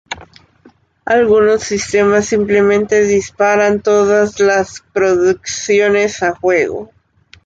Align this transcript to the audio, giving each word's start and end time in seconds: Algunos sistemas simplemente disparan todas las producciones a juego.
Algunos 1.05 1.61
sistemas 1.63 2.25
simplemente 2.25 3.03
disparan 3.05 3.83
todas 3.83 4.39
las 4.39 4.81
producciones 4.95 6.23
a 6.23 6.33
juego. 6.35 6.89